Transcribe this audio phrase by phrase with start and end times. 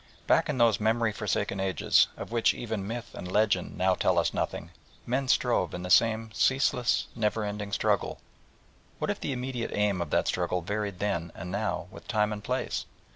[0.25, 4.33] Back in those memory forsaken ages, of which even myth and legend now tell us
[4.33, 4.71] nothing,
[5.05, 8.19] men strove in the same ceaseless, never ending struggle.
[8.97, 12.43] What if the immediate aim of that struggle varied then and now with time and
[12.43, 12.87] place?